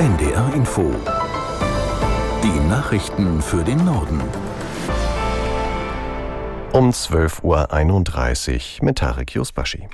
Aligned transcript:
NDR 0.00 0.54
Info. 0.54 0.94
Die 2.42 2.68
Nachrichten 2.70 3.42
für 3.42 3.62
den 3.62 3.84
Norden. 3.84 4.18
Um 6.72 6.88
12.31 6.88 7.42
Uhr 8.80 8.86
mit 8.86 8.96
Tarek 8.96 9.34
Yusbashi. 9.34 9.90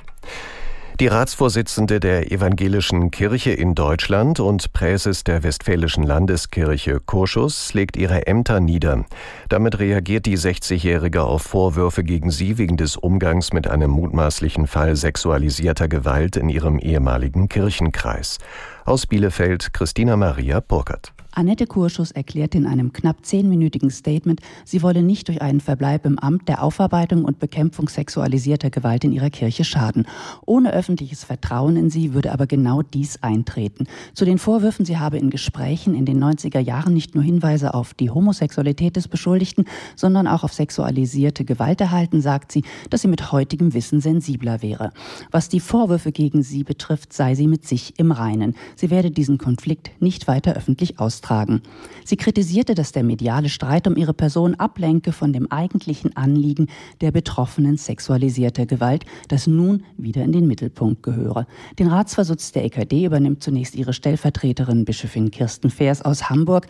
Die 0.99 1.05
Ratsvorsitzende 1.05 1.99
der 1.99 2.31
Evangelischen 2.31 3.11
Kirche 3.11 3.51
in 3.51 3.75
Deutschland 3.75 4.39
und 4.39 4.73
Präses 4.73 5.23
der 5.23 5.43
Westfälischen 5.43 6.01
Landeskirche 6.01 6.99
Kurschus 6.99 7.71
legt 7.75 7.97
ihre 7.97 8.25
Ämter 8.25 8.59
nieder. 8.59 9.05
Damit 9.47 9.77
reagiert 9.77 10.25
die 10.25 10.39
60-Jährige 10.39 11.21
auf 11.21 11.43
Vorwürfe 11.43 12.03
gegen 12.03 12.31
sie 12.31 12.57
wegen 12.57 12.77
des 12.77 12.97
Umgangs 12.97 13.53
mit 13.53 13.67
einem 13.67 13.91
mutmaßlichen 13.91 14.65
Fall 14.65 14.95
sexualisierter 14.95 15.87
Gewalt 15.87 16.35
in 16.35 16.49
ihrem 16.49 16.79
ehemaligen 16.79 17.47
Kirchenkreis. 17.47 18.39
Aus 18.83 19.05
Bielefeld 19.05 19.73
Christina 19.73 20.17
Maria 20.17 20.61
Burkert. 20.61 21.13
Annette 21.37 21.67
Kurschus 21.67 22.09
erklärte 22.09 22.57
in 22.57 22.65
einem 22.65 22.93
knapp 22.93 23.23
zehnminütigen 23.23 23.91
Statement, 23.91 24.41
sie 24.65 24.81
wolle 24.81 25.03
nicht 25.03 25.27
durch 25.27 25.39
einen 25.39 25.59
Verbleib 25.59 26.03
im 26.07 26.17
Amt 26.17 26.47
der 26.47 26.63
Aufarbeitung 26.63 27.25
und 27.25 27.37
Bekämpfung 27.37 27.89
sexualisierter 27.89 28.71
Gewalt 28.71 29.03
in 29.03 29.11
ihrer 29.11 29.29
Kirche 29.29 29.63
schaden. 29.63 30.07
Ohne 30.47 30.73
öffentliches 30.73 31.23
Vertrauen 31.25 31.75
in 31.75 31.91
sie 31.91 32.15
würde 32.15 32.31
aber 32.31 32.47
genau 32.47 32.81
dies 32.81 33.21
eintreten. 33.21 33.85
Zu 34.15 34.25
den 34.25 34.39
Vorwürfen, 34.39 34.83
sie 34.83 34.97
habe 34.97 35.19
in 35.19 35.29
Gesprächen 35.29 35.93
in 35.93 36.05
den 36.05 36.23
90er 36.23 36.57
Jahren 36.57 36.95
nicht 36.95 37.13
nur 37.13 37.23
Hinweise 37.23 37.75
auf 37.75 37.93
die 37.93 38.09
Homosexualität 38.09 38.95
des 38.95 39.07
Beschuldigten, 39.07 39.65
sondern 39.95 40.25
auch 40.25 40.43
auf 40.43 40.53
sexualisierte 40.53 41.45
Gewalt 41.45 41.79
erhalten, 41.81 42.19
sagt 42.19 42.51
sie, 42.51 42.63
dass 42.89 43.03
sie 43.03 43.09
mit 43.09 43.31
heutigem 43.31 43.75
Wissen 43.75 44.01
sensibler 44.01 44.63
wäre. 44.63 44.91
Was 45.29 45.49
die 45.49 45.59
Vorwürfe 45.59 46.11
gegen 46.11 46.41
sie 46.41 46.63
betrifft, 46.63 47.13
sei 47.13 47.35
sie 47.35 47.45
mit 47.45 47.67
sich 47.67 47.93
im 47.99 48.11
Reinen. 48.11 48.55
Sie 48.75 48.89
werde 48.89 49.11
diesen 49.11 49.37
Konflikt 49.37 49.91
nicht 49.99 50.27
weiter 50.27 50.55
öffentlich 50.55 50.97
austragen 50.97 51.26
austragen. 51.27 51.61
Sie 52.05 52.15
kritisierte, 52.15 52.73
dass 52.73 52.91
der 52.91 53.03
mediale 53.03 53.49
Streit 53.49 53.87
um 53.87 53.97
ihre 53.97 54.13
Person 54.13 54.55
ablenke 54.55 55.11
von 55.11 55.33
dem 55.33 55.51
eigentlichen 55.51 56.15
Anliegen 56.15 56.67
der 57.01 57.11
Betroffenen 57.11 57.77
sexualisierter 57.77 58.65
Gewalt, 58.65 59.05
das 59.27 59.47
nun 59.47 59.83
wieder 59.97 60.23
in 60.23 60.31
den 60.31 60.47
Mittelpunkt 60.47 61.03
gehöre. 61.03 61.45
Den 61.79 61.87
Ratsvorsitz 61.87 62.51
der 62.53 62.65
EKD 62.65 63.05
übernimmt 63.05 63.43
zunächst 63.43 63.75
ihre 63.75 63.93
Stellvertreterin 63.93 64.85
Bischöfin 64.85 65.31
Kirsten 65.31 65.69
Feers 65.69 66.01
aus 66.01 66.29
Hamburg. 66.29 66.67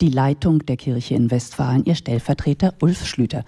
Die 0.00 0.10
Leitung 0.10 0.64
der 0.66 0.76
Kirche 0.76 1.14
in 1.14 1.30
Westfalen 1.30 1.84
ihr 1.84 1.94
Stellvertreter 1.94 2.74
Ulf 2.80 3.06
Schlüter. 3.06 3.44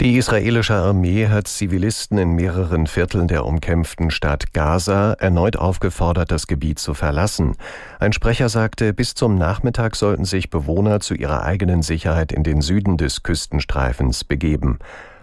Die 0.00 0.16
israelische 0.16 0.76
Armee 0.76 1.26
hat 1.28 1.46
Zivilisten 1.46 2.16
in 2.16 2.30
mehreren 2.30 2.86
Vierteln 2.86 3.28
der 3.28 3.44
umkämpften 3.44 4.10
Stadt 4.10 4.54
Gaza 4.54 5.12
erneut 5.12 5.56
aufgefordert, 5.56 6.30
das 6.30 6.46
Gebiet 6.46 6.78
zu 6.78 6.94
verlassen. 6.94 7.54
Ein 7.98 8.14
Sprecher 8.14 8.48
sagte, 8.48 8.94
bis 8.94 9.12
zum 9.12 9.34
Nachmittag 9.34 9.96
sollten 9.96 10.24
sich 10.24 10.48
Bewohner 10.48 11.00
zu 11.00 11.12
ihrer 11.12 11.42
eigenen 11.42 11.82
Sicherheit 11.82 12.32
in 12.32 12.44
den 12.44 12.62
Süden 12.62 12.96
des 12.96 13.22
Küstenstreifens 13.22 14.24
begeben. 14.24 14.78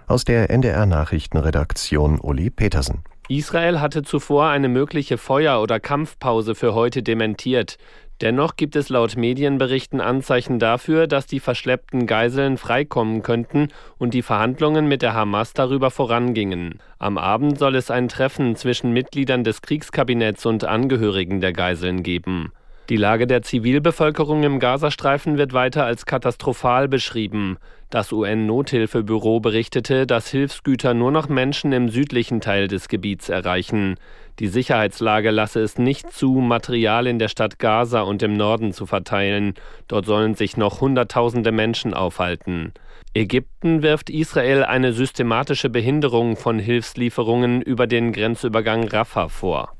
Aus 0.05 0.25
der 0.25 0.51
NDR 0.51 0.85
Nachrichtenredaktion 0.85 2.19
Uli 2.19 2.51
Petersen. 2.51 3.03
Israel 3.29 3.81
hatte 3.81 4.03
zuvor 4.03 4.49
eine 4.49 4.69
mögliche 4.69 5.17
Feuer- 5.17 5.59
oder 5.59 5.79
Kampfpause 5.79 6.53
für 6.53 6.75
heute 6.75 7.01
dementiert. 7.01 7.79
Dennoch 8.21 8.55
gibt 8.55 8.75
es 8.75 8.89
laut 8.89 9.15
Medienberichten 9.15 10.01
Anzeichen 10.01 10.57
dafür, 10.57 11.05
dass 11.05 11.27
die 11.27 11.39
verschleppten 11.39 12.07
Geiseln 12.07 12.57
freikommen 12.57 13.21
könnten 13.21 13.67
und 13.99 14.15
die 14.15 14.23
Verhandlungen 14.23 14.87
mit 14.87 15.03
der 15.03 15.13
Hamas 15.13 15.53
darüber 15.53 15.91
vorangingen. 15.91 16.79
Am 16.97 17.19
Abend 17.19 17.59
soll 17.59 17.75
es 17.75 17.91
ein 17.91 18.09
Treffen 18.09 18.55
zwischen 18.55 18.91
Mitgliedern 18.91 19.43
des 19.43 19.61
Kriegskabinetts 19.61 20.47
und 20.47 20.63
Angehörigen 20.63 21.41
der 21.41 21.53
Geiseln 21.53 22.01
geben. 22.01 22.51
Die 22.89 22.95
Lage 22.95 23.27
der 23.27 23.41
Zivilbevölkerung 23.41 24.43
im 24.43 24.59
Gazastreifen 24.59 25.37
wird 25.37 25.51
weiter 25.51 25.83
als 25.83 26.05
katastrophal 26.05 26.87
beschrieben. 26.87 27.57
Das 27.89 28.13
UN-Nothilfebüro 28.13 29.41
berichtete, 29.41 30.07
dass 30.07 30.29
Hilfsgüter 30.29 30.93
nur 30.93 31.11
noch 31.11 31.27
Menschen 31.27 31.73
im 31.73 31.89
südlichen 31.89 32.39
Teil 32.39 32.69
des 32.69 32.87
Gebiets 32.87 33.27
erreichen. 33.27 33.95
Die 34.39 34.47
Sicherheitslage 34.47 35.31
lasse 35.31 35.59
es 35.59 35.77
nicht 35.77 36.13
zu, 36.13 36.35
Material 36.35 37.07
in 37.07 37.19
der 37.19 37.27
Stadt 37.27 37.59
Gaza 37.59 38.01
und 38.01 38.23
im 38.23 38.37
Norden 38.37 38.71
zu 38.71 38.85
verteilen. 38.85 39.55
Dort 39.89 40.05
sollen 40.05 40.35
sich 40.35 40.55
noch 40.55 40.79
Hunderttausende 40.79 41.51
Menschen 41.51 41.93
aufhalten. 41.93 42.71
Ägypten 43.13 43.81
wirft 43.81 44.09
Israel 44.09 44.63
eine 44.63 44.93
systematische 44.93 45.69
Behinderung 45.69 46.37
von 46.37 46.57
Hilfslieferungen 46.57 47.61
über 47.61 47.85
den 47.85 48.13
Grenzübergang 48.13 48.87
Rafah 48.87 49.27
vor. 49.27 49.76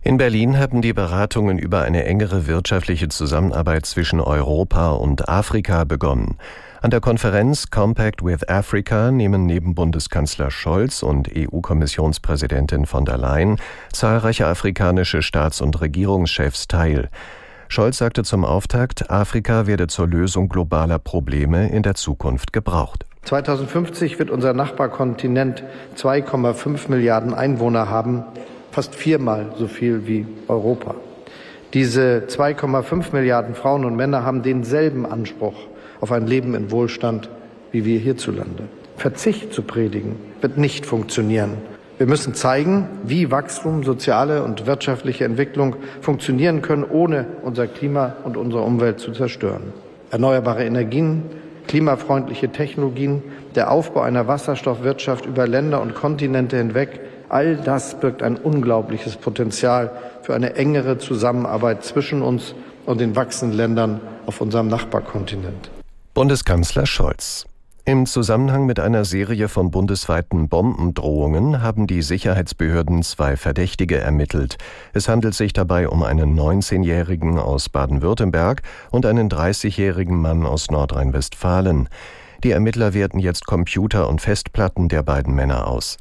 In 0.00 0.16
Berlin 0.16 0.58
haben 0.58 0.80
die 0.80 0.92
Beratungen 0.92 1.58
über 1.58 1.82
eine 1.82 2.04
engere 2.04 2.46
wirtschaftliche 2.46 3.08
Zusammenarbeit 3.08 3.84
zwischen 3.84 4.20
Europa 4.20 4.92
und 4.92 5.28
Afrika 5.28 5.82
begonnen. 5.82 6.38
An 6.80 6.90
der 6.92 7.00
Konferenz 7.00 7.70
Compact 7.70 8.24
with 8.24 8.48
Africa 8.48 9.10
nehmen 9.10 9.44
neben 9.44 9.74
Bundeskanzler 9.74 10.52
Scholz 10.52 11.02
und 11.02 11.28
EU-Kommissionspräsidentin 11.36 12.86
von 12.86 13.04
der 13.04 13.18
Leyen 13.18 13.56
zahlreiche 13.92 14.46
afrikanische 14.46 15.20
Staats- 15.20 15.60
und 15.60 15.80
Regierungschefs 15.80 16.68
teil. 16.68 17.10
Scholz 17.66 17.98
sagte 17.98 18.22
zum 18.22 18.44
Auftakt, 18.44 19.10
Afrika 19.10 19.66
werde 19.66 19.88
zur 19.88 20.06
Lösung 20.06 20.48
globaler 20.48 21.00
Probleme 21.00 21.68
in 21.70 21.82
der 21.82 21.96
Zukunft 21.96 22.52
gebraucht. 22.52 23.04
2050 23.24 24.20
wird 24.20 24.30
unser 24.30 24.54
Nachbarkontinent 24.54 25.64
2,5 25.96 26.88
Milliarden 26.88 27.34
Einwohner 27.34 27.90
haben 27.90 28.24
fast 28.70 28.94
viermal 28.94 29.46
so 29.56 29.66
viel 29.66 30.06
wie 30.06 30.26
Europa. 30.48 30.94
Diese 31.74 32.24
2,5 32.28 33.12
Milliarden 33.12 33.54
Frauen 33.54 33.84
und 33.84 33.96
Männer 33.96 34.24
haben 34.24 34.42
denselben 34.42 35.04
Anspruch 35.04 35.54
auf 36.00 36.12
ein 36.12 36.26
Leben 36.26 36.54
in 36.54 36.70
Wohlstand 36.70 37.28
wie 37.72 37.84
wir 37.84 37.98
hierzulande. 37.98 38.64
Verzicht 38.96 39.52
zu 39.52 39.62
predigen 39.62 40.16
wird 40.40 40.58
nicht 40.58 40.86
funktionieren. 40.86 41.58
Wir 41.98 42.06
müssen 42.06 42.34
zeigen, 42.34 42.88
wie 43.04 43.30
Wachstum, 43.30 43.82
soziale 43.82 44.44
und 44.44 44.66
wirtschaftliche 44.66 45.24
Entwicklung 45.24 45.76
funktionieren 46.00 46.62
können, 46.62 46.84
ohne 46.84 47.26
unser 47.42 47.66
Klima 47.66 48.16
und 48.24 48.36
unsere 48.36 48.62
Umwelt 48.62 49.00
zu 49.00 49.12
zerstören. 49.12 49.72
Erneuerbare 50.10 50.64
Energien, 50.64 51.24
klimafreundliche 51.68 52.48
Technologien, 52.50 53.22
der 53.54 53.70
Aufbau 53.70 54.00
einer 54.00 54.26
Wasserstoffwirtschaft 54.26 55.26
über 55.26 55.46
Länder 55.46 55.80
und 55.80 55.94
Kontinente 55.94 56.56
hinweg 56.56 57.00
All 57.28 57.56
das 57.56 58.00
birgt 58.00 58.22
ein 58.22 58.36
unglaubliches 58.36 59.16
Potenzial 59.16 59.90
für 60.22 60.34
eine 60.34 60.54
engere 60.56 60.98
Zusammenarbeit 60.98 61.84
zwischen 61.84 62.22
uns 62.22 62.54
und 62.86 63.00
den 63.00 63.16
wachsenden 63.16 63.56
Ländern 63.56 64.00
auf 64.26 64.40
unserem 64.40 64.68
Nachbarkontinent. 64.68 65.70
Bundeskanzler 66.14 66.86
Scholz. 66.86 67.44
Im 67.88 68.04
Zusammenhang 68.04 68.66
mit 68.66 68.80
einer 68.80 69.06
Serie 69.06 69.48
von 69.48 69.70
bundesweiten 69.70 70.50
Bombendrohungen 70.50 71.62
haben 71.62 71.86
die 71.86 72.02
Sicherheitsbehörden 72.02 73.02
zwei 73.02 73.38
Verdächtige 73.38 73.96
ermittelt. 73.96 74.58
Es 74.92 75.08
handelt 75.08 75.32
sich 75.32 75.54
dabei 75.54 75.88
um 75.88 76.02
einen 76.02 76.38
19-Jährigen 76.38 77.38
aus 77.38 77.70
Baden-Württemberg 77.70 78.60
und 78.90 79.06
einen 79.06 79.30
30-jährigen 79.30 80.20
Mann 80.20 80.44
aus 80.44 80.70
Nordrhein-Westfalen. 80.70 81.88
Die 82.44 82.50
Ermittler 82.50 82.92
werten 82.92 83.20
jetzt 83.20 83.46
Computer 83.46 84.10
und 84.10 84.20
Festplatten 84.20 84.90
der 84.90 85.02
beiden 85.02 85.34
Männer 85.34 85.66
aus. 85.66 85.96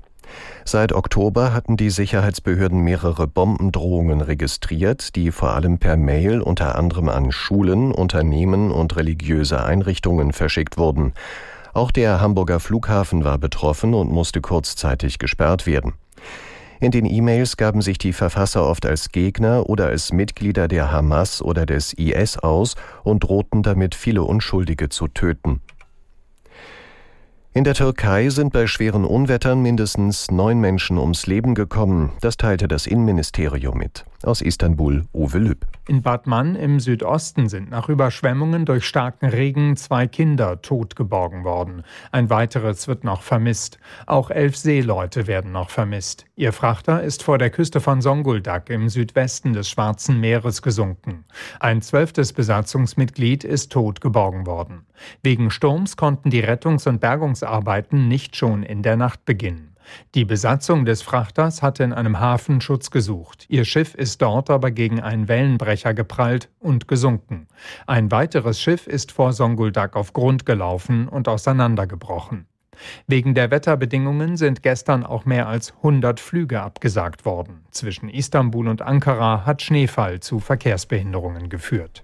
Seit 0.65 0.91
Oktober 0.91 1.53
hatten 1.53 1.77
die 1.77 1.89
Sicherheitsbehörden 1.89 2.81
mehrere 2.81 3.27
Bombendrohungen 3.27 4.19
registriert, 4.19 5.15
die 5.15 5.31
vor 5.31 5.51
allem 5.53 5.77
per 5.77 5.95
Mail 5.95 6.41
unter 6.41 6.75
anderem 6.75 7.07
an 7.07 7.31
Schulen, 7.31 7.93
Unternehmen 7.93 8.71
und 8.71 8.97
religiöse 8.97 9.63
Einrichtungen 9.63 10.33
verschickt 10.33 10.77
wurden. 10.77 11.13
Auch 11.77 11.91
der 11.91 12.19
Hamburger 12.19 12.59
Flughafen 12.59 13.23
war 13.23 13.37
betroffen 13.37 13.93
und 13.93 14.11
musste 14.11 14.41
kurzzeitig 14.41 15.19
gesperrt 15.19 15.67
werden. 15.67 15.93
In 16.79 16.89
den 16.89 17.05
E-Mails 17.05 17.55
gaben 17.55 17.83
sich 17.83 17.99
die 17.99 18.13
Verfasser 18.13 18.67
oft 18.67 18.87
als 18.87 19.11
Gegner 19.11 19.69
oder 19.69 19.85
als 19.85 20.11
Mitglieder 20.11 20.67
der 20.67 20.91
Hamas 20.91 21.39
oder 21.39 21.67
des 21.67 21.93
IS 21.93 22.39
aus 22.39 22.77
und 23.03 23.19
drohten 23.19 23.61
damit 23.61 23.93
viele 23.93 24.23
Unschuldige 24.23 24.89
zu 24.89 25.07
töten. 25.07 25.61
In 27.57 27.63
der 27.63 27.73
Türkei 27.73 28.29
sind 28.29 28.53
bei 28.53 28.67
schweren 28.67 29.03
Unwettern 29.03 29.63
mindestens 29.63 30.29
neun 30.29 30.59
Menschen 30.59 30.99
ums 30.99 31.25
Leben 31.25 31.55
gekommen. 31.55 32.11
Das 32.21 32.37
teilte 32.37 32.67
das 32.67 32.85
Innenministerium 32.85 33.79
mit. 33.79 34.05
Aus 34.21 34.41
Istanbul 34.41 35.05
Uwe 35.11 35.39
Lüb. 35.39 35.65
In 35.87 36.03
Bad 36.03 36.27
Mann 36.27 36.55
im 36.55 36.79
Südosten 36.79 37.49
sind 37.49 37.71
nach 37.71 37.89
Überschwemmungen 37.89 38.65
durch 38.65 38.85
starken 38.85 39.27
Regen 39.29 39.75
zwei 39.75 40.05
Kinder 40.05 40.61
tot 40.61 40.95
geborgen 40.95 41.43
worden. 41.43 41.83
Ein 42.11 42.29
weiteres 42.29 42.87
wird 42.87 43.03
noch 43.03 43.21
vermisst. 43.23 43.79
Auch 44.05 44.29
elf 44.29 44.55
Seeleute 44.55 45.25
werden 45.25 45.51
noch 45.51 45.69
vermisst. 45.71 46.25
Ihr 46.35 46.53
Frachter 46.53 47.01
ist 47.01 47.23
vor 47.23 47.37
der 47.37 47.49
Küste 47.49 47.79
von 47.79 48.01
Songuldak 48.01 48.69
im 48.69 48.89
Südwesten 48.89 49.53
des 49.53 49.69
Schwarzen 49.69 50.19
Meeres 50.19 50.61
gesunken. 50.61 51.25
Ein 51.59 51.81
zwölftes 51.81 52.33
Besatzungsmitglied 52.33 53.43
ist 53.43 53.71
tot 53.71 54.01
geborgen 54.01 54.45
worden. 54.45 54.85
Wegen 55.21 55.51
Sturms 55.51 55.95
konnten 55.95 56.31
die 56.31 56.41
Rettungs- 56.43 56.87
und 56.87 56.99
Bergungsarbeiten 57.47 58.07
nicht 58.07 58.35
schon 58.35 58.63
in 58.63 58.83
der 58.83 58.97
Nacht 58.97 59.25
beginnen. 59.25 59.73
Die 60.15 60.25
Besatzung 60.25 60.83
des 60.83 61.01
Frachters 61.01 61.63
hatte 61.63 61.85
in 61.85 61.93
einem 61.93 62.19
Hafen 62.19 62.59
Schutz 62.59 62.91
gesucht. 62.91 63.45
Ihr 63.47 63.63
Schiff 63.63 63.95
ist 63.95 64.21
dort 64.21 64.49
aber 64.49 64.69
gegen 64.69 64.99
einen 64.99 65.29
Wellenbrecher 65.29 65.93
geprallt 65.93 66.49
und 66.59 66.89
gesunken. 66.89 67.47
Ein 67.85 68.11
weiteres 68.11 68.59
Schiff 68.59 68.85
ist 68.85 69.13
vor 69.13 69.31
Songuldak 69.31 69.95
auf 69.95 70.11
Grund 70.11 70.45
gelaufen 70.45 71.07
und 71.07 71.29
auseinandergebrochen. 71.29 72.47
Wegen 73.07 73.33
der 73.33 73.49
Wetterbedingungen 73.49 74.35
sind 74.35 74.61
gestern 74.61 75.05
auch 75.05 75.23
mehr 75.23 75.47
als 75.47 75.73
100 75.77 76.19
Flüge 76.19 76.61
abgesagt 76.61 77.23
worden. 77.23 77.63
Zwischen 77.71 78.09
Istanbul 78.09 78.67
und 78.67 78.81
Ankara 78.81 79.45
hat 79.45 79.61
Schneefall 79.61 80.19
zu 80.19 80.39
Verkehrsbehinderungen 80.39 81.47
geführt. 81.47 82.03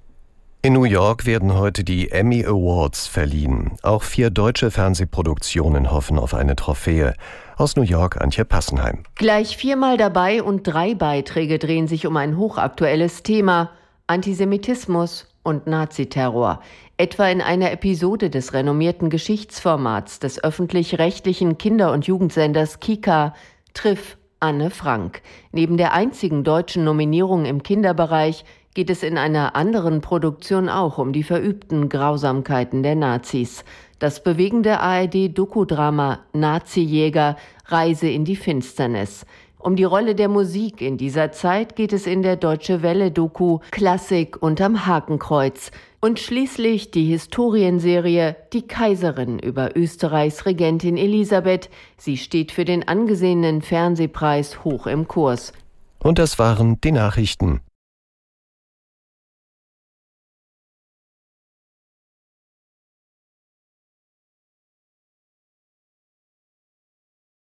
In 0.65 0.71
New 0.71 0.85
York 0.85 1.25
werden 1.25 1.55
heute 1.55 1.83
die 1.83 2.09
Emmy 2.11 2.45
Awards 2.45 3.05
verliehen. 3.05 3.73
Auch 3.81 4.01
vier 4.01 4.29
deutsche 4.29 4.71
Fernsehproduktionen 4.71 5.91
hoffen 5.91 6.17
auf 6.17 6.33
eine 6.33 6.55
Trophäe. 6.55 7.15
Aus 7.57 7.75
New 7.75 7.81
York 7.81 8.21
Antje 8.21 8.45
Passenheim. 8.45 8.99
Gleich 9.15 9.57
viermal 9.57 9.97
dabei 9.97 10.41
und 10.41 10.63
drei 10.63 10.95
Beiträge 10.95 11.59
drehen 11.59 11.89
sich 11.89 12.07
um 12.07 12.15
ein 12.15 12.37
hochaktuelles 12.37 13.23
Thema 13.23 13.71
Antisemitismus 14.07 15.27
und 15.43 15.67
Naziterror. 15.67 16.61
Etwa 16.95 17.27
in 17.27 17.41
einer 17.41 17.73
Episode 17.73 18.29
des 18.29 18.53
renommierten 18.53 19.09
Geschichtsformats 19.09 20.19
des 20.19 20.41
öffentlich-rechtlichen 20.45 21.57
Kinder- 21.57 21.91
und 21.91 22.07
Jugendsenders 22.07 22.79
Kika 22.79 23.33
Triff 23.73 24.15
Anne 24.39 24.69
Frank. 24.69 25.23
Neben 25.51 25.75
der 25.75 25.91
einzigen 25.91 26.45
deutschen 26.45 26.85
Nominierung 26.85 27.43
im 27.43 27.63
Kinderbereich 27.63 28.45
geht 28.73 28.89
es 28.89 29.03
in 29.03 29.17
einer 29.17 29.55
anderen 29.55 30.01
Produktion 30.01 30.69
auch 30.69 30.97
um 30.97 31.13
die 31.13 31.23
verübten 31.23 31.89
Grausamkeiten 31.89 32.83
der 32.83 32.95
Nazis. 32.95 33.63
Das 33.99 34.23
bewegende 34.23 34.79
ARD-Dokudrama 34.79 36.19
Nazi-Jäger 36.33 37.37
Reise 37.65 38.09
in 38.09 38.25
die 38.25 38.35
Finsternis. 38.35 39.25
Um 39.63 39.77
die 39.77 39.85
Rolle 39.85 40.13
der 40.13 40.27
Musik 40.27 40.81
in 40.81 40.97
dieser 40.97 41.31
Zeit 41.31 41.77
geht 41.77 41.93
es 41.93 42.05
in 42.05 42.21
der 42.21 42.35
Deutsche 42.35 42.81
Welle-Doku 42.83 43.59
Klassik 43.71 44.41
unterm 44.43 44.85
Hakenkreuz 44.85 45.71
und 46.01 46.19
schließlich 46.19 46.91
die 46.91 47.05
Historienserie 47.05 48.35
Die 48.51 48.67
Kaiserin 48.67 49.39
über 49.39 49.77
Österreichs 49.77 50.45
Regentin 50.45 50.97
Elisabeth. 50.97 51.69
Sie 51.97 52.17
steht 52.17 52.51
für 52.51 52.65
den 52.65 52.85
angesehenen 52.85 53.61
Fernsehpreis 53.61 54.65
hoch 54.65 54.85
im 54.85 55.07
Kurs. 55.07 55.53
Und 55.99 56.19
das 56.19 56.37
waren 56.39 56.81
die 56.81 56.91
Nachrichten. 56.91 57.61